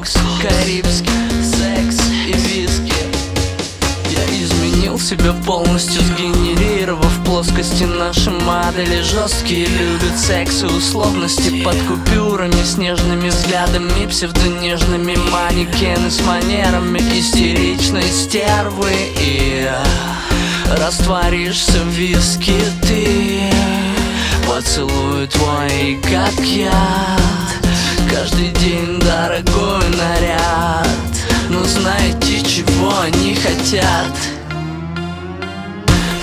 бокс, 0.00 0.14
карибский 0.40 1.10
секс 1.42 1.98
и 2.26 2.32
виски. 2.32 2.94
Я 4.10 4.24
изменил 4.42 4.98
себя 4.98 5.34
полностью, 5.44 6.00
сгенерировав 6.02 7.12
плоскости. 7.24 7.84
Наши 7.84 8.30
модели 8.30 9.02
Жесткие 9.02 9.66
любят 9.66 10.18
секс 10.18 10.62
и 10.62 10.66
условности. 10.66 11.62
Под 11.62 11.76
купюрами 11.82 12.64
Снежными 12.64 13.28
взглядами, 13.28 14.06
псевдонежными 14.06 15.16
манекены 15.16 16.10
С 16.10 16.20
манерами 16.22 16.98
истеричной 17.18 18.10
стервы. 18.10 18.92
И 19.18 19.68
растворишься 20.78 21.78
в 21.78 21.88
виски 21.88 22.54
ты 22.82 23.50
поцелую 24.46 25.28
твои 25.28 25.96
как 25.96 26.38
я 26.44 27.18
Каждый 28.10 28.48
день 28.48 28.99
хотят? 33.70 34.16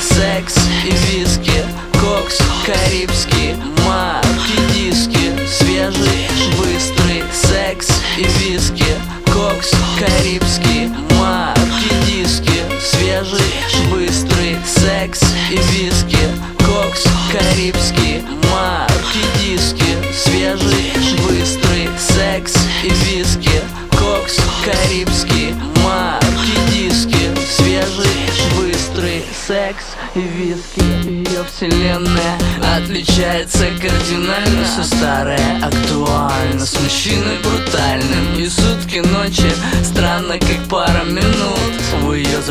Секс 0.02 0.56
и 0.86 0.92
виски, 0.92 1.64
кокс, 1.94 2.38
карибский 2.66 3.56
Марки, 3.86 4.58
диски, 4.74 5.32
свежий, 5.48 6.28
быстрый 6.58 7.24
Секс 7.32 7.88
и 8.18 8.24
виски, 8.24 8.86
кокс, 9.32 9.72
карибский 9.98 10.90
Марки, 11.20 11.94
диски, 12.06 12.64
свежий, 12.82 13.54
быстрый 13.92 14.58
Секс 14.66 15.22
и 15.50 15.58
виски, 15.72 16.28
кокс, 16.66 17.04
карибский 17.32 18.24
Марки, 18.52 18.87
виски 30.22 30.82
Ее 31.30 31.44
вселенная 31.44 32.38
отличается 32.76 33.66
кардинально. 33.82 34.64
Все 34.66 34.84
старое 34.84 35.62
актуально 35.64 36.37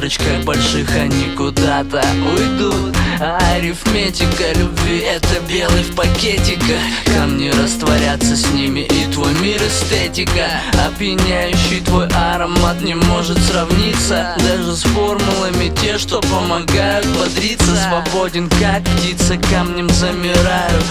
Зрачках 0.06 0.44
больших 0.44 0.94
они 0.94 1.34
куда-то 1.36 2.00
уйдут. 2.32 2.94
А 3.18 3.38
арифметика 3.56 4.52
любви 4.54 4.98
это 4.98 5.40
белый 5.48 5.82
в 5.82 5.96
пакетиках. 5.96 6.78
Камни 7.06 7.48
растворятся 7.48 8.36
с 8.36 8.48
ними 8.52 8.80
и 8.80 9.12
твой 9.12 9.34
мир 9.40 9.56
эстетика. 9.56 10.46
Опьяняющий 10.86 11.80
твой 11.80 12.06
аромат 12.10 12.80
не 12.82 12.94
может 12.94 13.36
сравниться. 13.38 14.36
Даже 14.38 14.76
с 14.76 14.82
формулами 14.82 15.74
те, 15.82 15.98
что 15.98 16.20
помогают 16.20 17.06
бодриться. 17.08 17.74
Свободен 17.74 18.48
как 18.48 18.84
птица, 18.84 19.36
камнем 19.50 19.90
замираю 19.90 20.82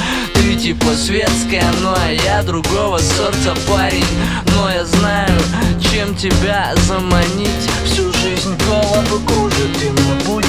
ты 0.56 0.62
типа 0.62 0.94
светская 0.96 1.66
Ну 1.82 1.94
а 1.96 2.12
я 2.12 2.44
другого 2.44 2.98
сорта 2.98 3.56
парень 3.68 4.06
Но 4.54 4.70
я 4.70 4.86
знаю, 4.86 5.40
чем 5.92 6.16
тебя 6.16 6.74
заманить 6.88 7.50
Всю 7.86 8.12
жизнь 8.14 8.56
голову 8.68 9.20
кружит 9.26 9.84
и 9.84 9.90
мне 9.90 10.14
будет 10.26 10.46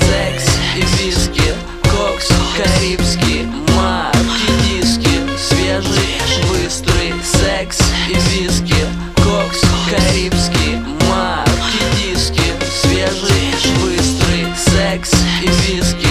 Секс, 0.00 0.58
виски, 0.76 1.54
кокс, 1.82 2.28
карибский 2.56 3.46
марки 3.74 4.52
диски 4.64 5.20
Свежий, 5.36 6.20
быстрый 6.48 7.14
секс, 7.24 7.78
виски, 8.08 8.74
кокс, 9.16 9.60
карибский 9.90 10.78
марки 11.08 11.82
диски 11.96 12.42
Свежий, 12.82 13.54
быстрый 13.82 14.46
секс, 14.56 15.12
виски. 15.42 16.05